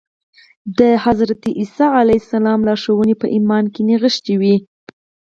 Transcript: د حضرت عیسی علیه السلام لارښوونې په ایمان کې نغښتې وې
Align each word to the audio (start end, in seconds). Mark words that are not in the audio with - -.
د 0.77 0.79
حضرت 1.05 1.41
عیسی 1.59 1.87
علیه 2.01 2.19
السلام 2.23 2.59
لارښوونې 2.67 3.15
په 3.21 3.27
ایمان 3.35 3.65
کې 3.73 3.81
نغښتې 3.87 4.35
وې 4.41 4.55